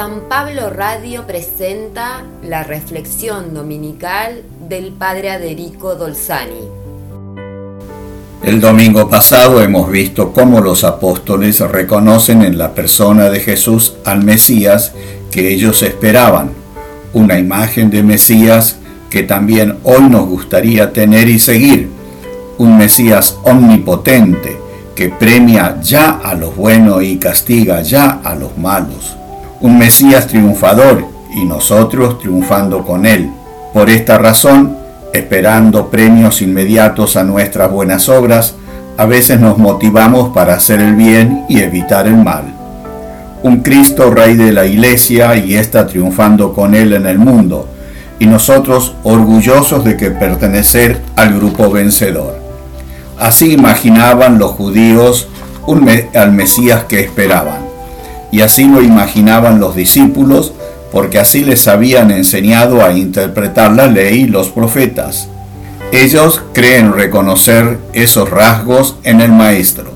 San 0.00 0.30
Pablo 0.30 0.70
Radio 0.70 1.26
presenta 1.26 2.24
la 2.42 2.62
reflexión 2.62 3.52
dominical 3.52 4.44
del 4.66 4.92
Padre 4.92 5.30
Aderico 5.30 5.94
Dolzani. 5.94 6.64
El 8.42 8.62
domingo 8.62 9.10
pasado 9.10 9.60
hemos 9.60 9.90
visto 9.90 10.32
cómo 10.32 10.62
los 10.62 10.84
apóstoles 10.84 11.60
reconocen 11.60 12.40
en 12.40 12.56
la 12.56 12.72
persona 12.72 13.28
de 13.28 13.40
Jesús 13.40 13.96
al 14.06 14.24
Mesías 14.24 14.94
que 15.30 15.52
ellos 15.52 15.82
esperaban, 15.82 16.52
una 17.12 17.38
imagen 17.38 17.90
de 17.90 18.02
Mesías 18.02 18.78
que 19.10 19.24
también 19.24 19.80
hoy 19.82 20.04
nos 20.08 20.26
gustaría 20.26 20.94
tener 20.94 21.28
y 21.28 21.38
seguir, 21.38 21.90
un 22.56 22.78
Mesías 22.78 23.36
omnipotente 23.42 24.56
que 24.94 25.10
premia 25.10 25.78
ya 25.82 26.12
a 26.12 26.34
los 26.34 26.56
buenos 26.56 27.02
y 27.02 27.18
castiga 27.18 27.82
ya 27.82 28.22
a 28.24 28.34
los 28.34 28.56
malos 28.56 29.19
un 29.60 29.78
Mesías 29.78 30.26
triunfador 30.26 31.04
y 31.34 31.44
nosotros 31.44 32.18
triunfando 32.18 32.82
con 32.84 33.04
él. 33.04 33.30
Por 33.74 33.90
esta 33.90 34.16
razón, 34.16 34.76
esperando 35.12 35.88
premios 35.88 36.40
inmediatos 36.40 37.16
a 37.16 37.24
nuestras 37.24 37.70
buenas 37.70 38.08
obras, 38.08 38.54
a 38.96 39.04
veces 39.04 39.38
nos 39.38 39.58
motivamos 39.58 40.30
para 40.30 40.54
hacer 40.54 40.80
el 40.80 40.94
bien 40.94 41.44
y 41.48 41.60
evitar 41.60 42.06
el 42.06 42.16
mal. 42.16 42.44
Un 43.42 43.60
Cristo 43.60 44.10
Rey 44.10 44.34
de 44.34 44.52
la 44.52 44.66
Iglesia 44.66 45.36
y 45.36 45.54
está 45.54 45.86
triunfando 45.86 46.52
con 46.52 46.74
Él 46.74 46.92
en 46.92 47.06
el 47.06 47.18
mundo, 47.18 47.68
y 48.18 48.26
nosotros 48.26 48.94
orgullosos 49.02 49.84
de 49.84 49.96
que 49.96 50.10
pertenecer 50.10 51.00
al 51.16 51.34
grupo 51.34 51.70
vencedor. 51.70 52.38
Así 53.18 53.52
imaginaban 53.52 54.38
los 54.38 54.52
judíos 54.52 55.28
al 56.14 56.32
Mesías 56.32 56.84
que 56.84 57.00
esperaban 57.00 57.69
y 58.32 58.42
así 58.42 58.64
lo 58.64 58.82
imaginaban 58.82 59.60
los 59.60 59.74
discípulos, 59.74 60.52
porque 60.92 61.18
así 61.18 61.44
les 61.44 61.68
habían 61.68 62.10
enseñado 62.10 62.84
a 62.84 62.92
interpretar 62.92 63.72
la 63.72 63.86
ley 63.86 64.26
los 64.26 64.48
profetas. 64.48 65.28
Ellos 65.92 66.42
creen 66.52 66.92
reconocer 66.92 67.78
esos 67.92 68.30
rasgos 68.30 68.96
en 69.02 69.20
el 69.20 69.32
Maestro, 69.32 69.92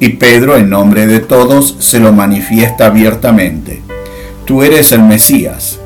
y 0.00 0.10
Pedro, 0.10 0.56
en 0.56 0.70
nombre 0.70 1.06
de 1.06 1.20
todos, 1.20 1.76
se 1.78 2.00
lo 2.00 2.12
manifiesta 2.12 2.86
abiertamente. 2.86 3.82
Tú 4.44 4.62
eres 4.62 4.92
el 4.92 5.02
Mesías. 5.02 5.78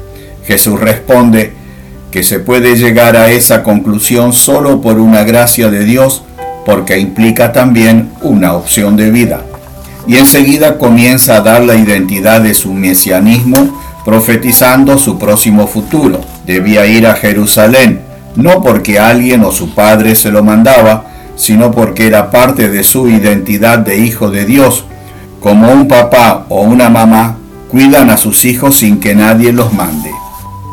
Jesús 0.44 0.78
responde 0.78 1.52
que 2.10 2.22
se 2.22 2.38
puede 2.38 2.77
llegar 2.77 3.16
a 3.16 3.30
esa 3.30 3.62
conclusión 3.62 4.34
solo 4.34 4.82
por 4.82 4.98
una 4.98 5.24
gracia 5.24 5.70
de 5.70 5.84
Dios, 5.84 6.22
porque 6.66 6.98
implica 6.98 7.52
también 7.52 8.10
una 8.22 8.52
opción 8.52 8.96
de 8.96 9.10
vida 9.10 9.42
y 10.06 10.17
enseguida 10.17 10.78
comienza 10.78 11.36
a 11.36 11.41
dar 11.41 11.62
la 11.62 11.77
identidad 11.77 12.41
de 12.41 12.55
su 12.55 12.72
mesianismo, 12.72 13.81
profetizando 14.05 14.98
su 14.98 15.19
próximo 15.19 15.67
futuro. 15.67 16.20
Debía 16.47 16.86
ir 16.86 17.06
a 17.06 17.14
Jerusalén, 17.14 18.00
no 18.34 18.62
porque 18.62 18.98
alguien 18.98 19.45
o 19.45 19.53
su 19.53 19.75
padre 19.75 20.14
se 20.14 20.30
lo 20.30 20.42
mandaba, 20.42 21.05
sino 21.36 21.70
porque 21.70 22.06
era 22.06 22.30
parte 22.30 22.69
de 22.69 22.84
su 22.84 23.08
identidad 23.08 23.78
de 23.78 23.98
hijo 23.98 24.30
de 24.30 24.45
Dios, 24.45 24.84
como 25.41 25.73
un 25.73 25.89
papá 25.89 26.47
o 26.48 26.62
una 26.62 26.89
mamá 26.89 27.39
cuidan 27.70 28.11
a 28.11 28.17
sus 28.17 28.45
hijos 28.45 28.77
sin 28.77 29.00
que 29.00 29.14
nadie 29.14 29.53
los 29.53 29.73
mande. 29.73 30.11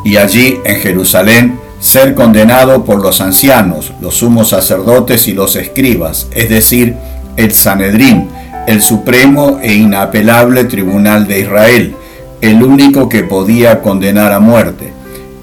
Y 0.04 0.16
allí, 0.16 0.60
en 0.64 0.76
Jerusalén, 0.76 1.58
ser 1.80 2.14
condenado 2.14 2.84
por 2.84 3.02
los 3.02 3.20
ancianos, 3.20 3.92
los 4.00 4.16
sumos 4.16 4.50
sacerdotes 4.50 5.28
y 5.28 5.32
los 5.32 5.56
escribas, 5.56 6.28
es 6.32 6.50
decir, 6.50 6.94
el 7.36 7.52
Sanedrín, 7.52 8.28
el 8.70 8.82
supremo 8.82 9.58
e 9.60 9.74
inapelable 9.74 10.64
tribunal 10.64 11.26
de 11.26 11.40
Israel, 11.40 11.96
el 12.40 12.62
único 12.62 13.08
que 13.08 13.24
podía 13.24 13.82
condenar 13.82 14.32
a 14.32 14.38
muerte, 14.38 14.92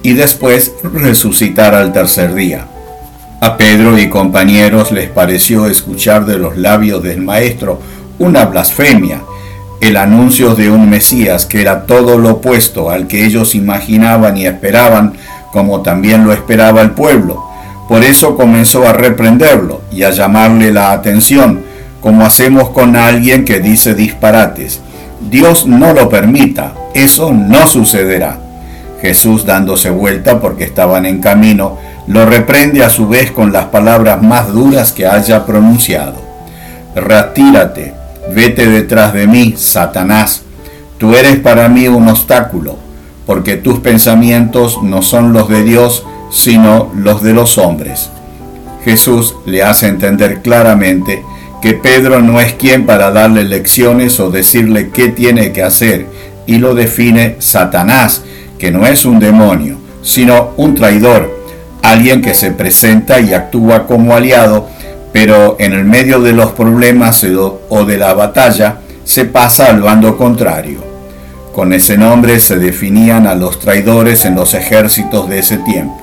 y 0.02 0.14
después 0.14 0.72
resucitar 0.82 1.76
al 1.76 1.92
tercer 1.92 2.34
día. 2.34 2.68
A 3.42 3.58
Pedro 3.58 4.00
y 4.00 4.10
compañeros 4.10 4.94
les 4.94 5.10
pareció 5.10 5.68
escuchar 5.68 6.26
de 6.26 6.38
los 6.38 6.56
labios 6.56 7.04
del 7.04 7.22
Maestro 7.22 7.82
una 8.18 8.46
blasfemia, 8.46 9.22
el 9.82 9.98
anuncio 9.98 10.56
de 10.56 10.72
un 10.72 10.90
Mesías 10.90 11.46
que 11.46 11.62
era 11.62 11.86
todo 11.86 12.18
lo 12.18 12.32
opuesto 12.32 12.90
al 12.90 13.08
que 13.08 13.26
ellos 13.26 13.56
imaginaban 13.56 14.38
y 14.38 14.48
esperaban, 14.48 15.14
como 15.52 15.82
también 15.82 16.24
lo 16.24 16.32
esperaba 16.32 16.82
el 16.82 16.92
pueblo. 16.92 17.44
Por 17.90 18.04
eso 18.06 18.38
comenzó 18.38 18.88
a 18.88 18.94
reprenderlo 18.94 19.82
y 19.92 20.04
a 20.04 20.12
llamarle 20.12 20.72
la 20.72 20.94
atención, 20.94 21.67
como 22.08 22.26
hacemos 22.26 22.70
con 22.70 22.96
alguien 22.96 23.44
que 23.44 23.60
dice 23.60 23.94
disparates. 23.94 24.80
Dios 25.30 25.68
no 25.68 25.92
lo 25.94 26.08
permita, 26.08 26.74
eso 26.94 27.34
no 27.34 27.68
sucederá. 27.68 28.40
Jesús, 29.02 29.46
dándose 29.46 29.90
vuelta 29.90 30.40
porque 30.40 30.64
estaban 30.64 31.06
en 31.06 31.20
camino, 31.20 31.78
lo 32.08 32.26
reprende 32.26 32.82
a 32.82 32.90
su 32.90 33.10
vez 33.10 33.32
con 33.32 33.52
las 33.52 33.66
palabras 33.66 34.22
más 34.24 34.54
duras 34.54 34.94
que 34.94 35.06
haya 35.06 35.46
pronunciado. 35.46 36.16
Retírate, 36.96 37.94
vete 38.34 38.68
detrás 38.68 39.12
de 39.12 39.28
mí, 39.28 39.56
Satanás. 39.58 40.44
Tú 40.98 41.14
eres 41.14 41.36
para 41.40 41.68
mí 41.68 41.90
un 41.90 42.08
obstáculo, 42.08 42.78
porque 43.26 43.58
tus 43.58 43.80
pensamientos 43.80 44.82
no 44.82 45.02
son 45.02 45.34
los 45.34 45.50
de 45.50 45.62
Dios, 45.64 46.06
sino 46.32 46.90
los 46.96 47.22
de 47.22 47.34
los 47.34 47.58
hombres. 47.58 48.10
Jesús 48.86 49.36
le 49.46 49.62
hace 49.62 49.88
entender 49.88 50.42
claramente 50.42 51.22
que 51.62 51.74
Pedro 51.74 52.22
no 52.22 52.40
es 52.40 52.54
quien 52.54 52.86
para 52.86 53.12
darle 53.12 53.44
lecciones 53.44 54.20
o 54.20 54.30
decirle 54.30 54.90
qué 54.90 55.10
tiene 55.10 55.52
que 55.52 55.64
hacer, 55.64 56.06
y 56.46 56.58
lo 56.58 56.76
define 56.76 57.36
Satanás, 57.40 58.24
que 58.58 58.72
no 58.72 58.86
es 58.86 59.06
un 59.06 59.20
demonio, 59.20 59.78
sino 60.02 60.52
un 60.58 60.76
traidor, 60.76 61.36
alguien 61.84 62.22
que 62.22 62.34
se 62.34 62.52
presenta 62.52 63.20
y 63.20 63.34
actúa 63.34 63.88
como 63.88 64.16
aliado, 64.16 64.70
pero 65.12 65.56
en 65.60 65.74
el 65.74 65.84
medio 65.84 66.22
de 66.22 66.34
los 66.34 66.52
problemas 66.52 67.26
o 67.70 67.86
de 67.86 67.98
la 67.98 68.14
batalla 68.14 68.80
se 69.04 69.26
pasa 69.26 69.68
al 69.68 69.82
bando 69.82 70.18
contrario. 70.18 70.84
Con 71.54 71.74
ese 71.74 71.98
nombre 71.98 72.40
se 72.40 72.58
definían 72.58 73.26
a 73.26 73.34
los 73.34 73.60
traidores 73.60 74.26
en 74.26 74.36
los 74.36 74.54
ejércitos 74.54 75.28
de 75.28 75.40
ese 75.40 75.58
tiempo. 75.58 75.98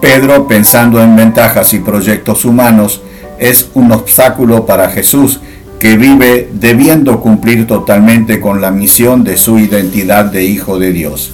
Pedro, 0.00 0.46
pensando 0.46 1.02
en 1.02 1.16
ventajas 1.16 1.72
y 1.72 1.78
proyectos 1.78 2.44
humanos, 2.44 3.00
es 3.40 3.70
un 3.74 3.90
obstáculo 3.90 4.66
para 4.66 4.90
Jesús 4.90 5.40
que 5.80 5.96
vive 5.96 6.50
debiendo 6.52 7.20
cumplir 7.20 7.66
totalmente 7.66 8.38
con 8.38 8.60
la 8.60 8.70
misión 8.70 9.24
de 9.24 9.38
su 9.38 9.58
identidad 9.58 10.26
de 10.26 10.44
Hijo 10.44 10.78
de 10.78 10.92
Dios. 10.92 11.32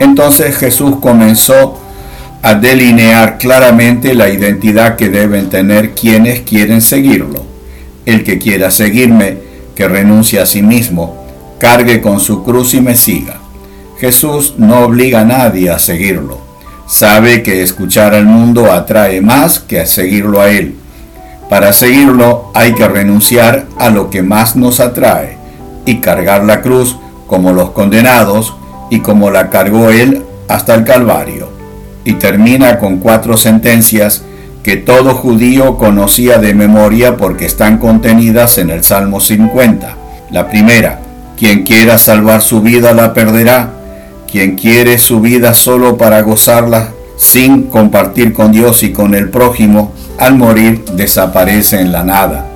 Entonces 0.00 0.56
Jesús 0.56 0.96
comenzó 1.00 1.78
a 2.40 2.54
delinear 2.54 3.38
claramente 3.38 4.14
la 4.14 4.30
identidad 4.30 4.96
que 4.96 5.10
deben 5.10 5.50
tener 5.50 5.92
quienes 5.92 6.40
quieren 6.40 6.80
seguirlo. 6.80 7.44
El 8.06 8.24
que 8.24 8.38
quiera 8.38 8.70
seguirme, 8.70 9.36
que 9.76 9.86
renuncie 9.86 10.40
a 10.40 10.46
sí 10.46 10.62
mismo, 10.62 11.24
cargue 11.60 12.00
con 12.00 12.20
su 12.20 12.42
cruz 12.42 12.74
y 12.74 12.80
me 12.80 12.96
siga. 12.96 13.38
Jesús 14.00 14.54
no 14.56 14.80
obliga 14.80 15.20
a 15.20 15.24
nadie 15.24 15.70
a 15.70 15.78
seguirlo. 15.78 16.40
Sabe 16.88 17.42
que 17.42 17.62
escuchar 17.62 18.14
al 18.14 18.24
mundo 18.26 18.72
atrae 18.72 19.20
más 19.20 19.60
que 19.60 19.78
a 19.78 19.86
seguirlo 19.86 20.40
a 20.40 20.50
Él. 20.50 20.74
Para 21.52 21.74
seguirlo 21.74 22.50
hay 22.54 22.72
que 22.72 22.88
renunciar 22.88 23.66
a 23.78 23.90
lo 23.90 24.08
que 24.08 24.22
más 24.22 24.56
nos 24.56 24.80
atrae 24.80 25.36
y 25.84 25.96
cargar 25.96 26.44
la 26.44 26.62
cruz 26.62 26.96
como 27.26 27.52
los 27.52 27.72
condenados 27.72 28.54
y 28.88 29.00
como 29.00 29.30
la 29.30 29.50
cargó 29.50 29.90
él 29.90 30.22
hasta 30.48 30.74
el 30.74 30.84
Calvario. 30.84 31.50
Y 32.06 32.14
termina 32.14 32.78
con 32.78 33.00
cuatro 33.00 33.36
sentencias 33.36 34.22
que 34.62 34.78
todo 34.78 35.14
judío 35.14 35.76
conocía 35.76 36.38
de 36.38 36.54
memoria 36.54 37.18
porque 37.18 37.44
están 37.44 37.76
contenidas 37.76 38.56
en 38.56 38.70
el 38.70 38.82
Salmo 38.82 39.20
50. 39.20 39.94
La 40.30 40.48
primera, 40.48 41.00
quien 41.36 41.64
quiera 41.64 41.98
salvar 41.98 42.40
su 42.40 42.62
vida 42.62 42.94
la 42.94 43.12
perderá, 43.12 43.74
quien 44.26 44.56
quiere 44.56 44.96
su 44.96 45.20
vida 45.20 45.52
solo 45.52 45.98
para 45.98 46.22
gozarla 46.22 46.92
sin 47.22 47.64
compartir 47.64 48.32
con 48.32 48.50
Dios 48.50 48.82
y 48.82 48.90
con 48.90 49.14
el 49.14 49.30
prójimo, 49.30 49.92
al 50.18 50.36
morir 50.36 50.84
desaparece 50.96 51.80
en 51.80 51.92
la 51.92 52.02
nada. 52.02 52.46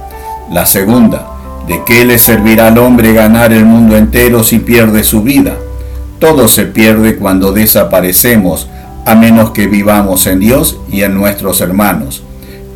La 0.50 0.66
segunda, 0.66 1.24
¿de 1.68 1.84
qué 1.86 2.04
le 2.04 2.18
servirá 2.18 2.66
al 2.66 2.78
hombre 2.78 3.12
ganar 3.12 3.52
el 3.52 3.64
mundo 3.64 3.96
entero 3.96 4.42
si 4.42 4.58
pierde 4.58 5.04
su 5.04 5.22
vida? 5.22 5.54
Todo 6.18 6.48
se 6.48 6.64
pierde 6.64 7.16
cuando 7.16 7.52
desaparecemos, 7.52 8.68
a 9.04 9.14
menos 9.14 9.52
que 9.52 9.68
vivamos 9.68 10.26
en 10.26 10.40
Dios 10.40 10.80
y 10.90 11.02
en 11.02 11.14
nuestros 11.14 11.60
hermanos. 11.60 12.24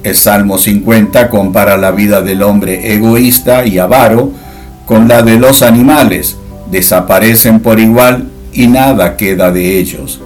El 0.05 0.15
Salmo 0.15 0.59
50 0.59 1.29
compara 1.29 1.77
la 1.77 1.91
vida 1.91 2.23
del 2.23 2.43
hombre 2.45 2.95
egoísta 2.95 3.67
y 3.67 3.81
avaro 3.81 4.31
con 4.87 5.09
la 5.09 5.23
de 5.23 5.41
los 5.41 5.63
animales. 5.63 6.37
Desaparecen 6.71 7.59
por 7.59 7.81
igual 7.81 8.29
y 8.53 8.69
nada 8.69 9.17
queda 9.17 9.51
de 9.51 9.77
ellos. 9.79 10.21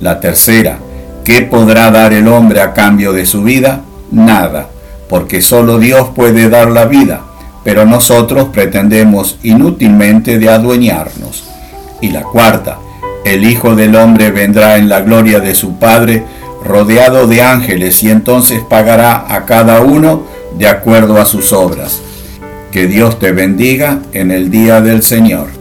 La 0.00 0.20
tercera, 0.20 0.78
¿qué 1.24 1.42
podrá 1.42 1.90
dar 1.90 2.12
el 2.12 2.28
hombre 2.28 2.60
a 2.60 2.72
cambio 2.72 3.12
de 3.12 3.26
su 3.26 3.42
vida? 3.42 3.82
nada, 4.10 4.68
porque 5.08 5.42
solo 5.42 5.78
Dios 5.78 6.08
puede 6.14 6.48
dar 6.48 6.70
la 6.70 6.84
vida, 6.84 7.22
pero 7.64 7.84
nosotros 7.84 8.48
pretendemos 8.52 9.38
inútilmente 9.42 10.38
de 10.38 10.48
adueñarnos. 10.48 11.44
Y 12.00 12.10
la 12.10 12.22
cuarta, 12.22 12.78
el 13.24 13.44
Hijo 13.44 13.74
del 13.74 13.94
Hombre 13.96 14.30
vendrá 14.30 14.76
en 14.76 14.88
la 14.88 15.02
gloria 15.02 15.40
de 15.40 15.54
su 15.54 15.78
Padre, 15.78 16.24
rodeado 16.64 17.26
de 17.26 17.42
ángeles, 17.42 18.02
y 18.02 18.10
entonces 18.10 18.62
pagará 18.68 19.26
a 19.28 19.44
cada 19.44 19.80
uno 19.80 20.24
de 20.58 20.68
acuerdo 20.68 21.20
a 21.20 21.26
sus 21.26 21.52
obras. 21.52 22.00
Que 22.70 22.86
Dios 22.86 23.18
te 23.18 23.32
bendiga 23.32 23.98
en 24.12 24.30
el 24.30 24.50
día 24.50 24.80
del 24.80 25.02
Señor. 25.02 25.59